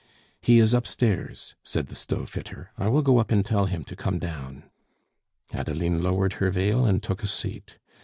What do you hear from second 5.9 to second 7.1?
lowered her veil and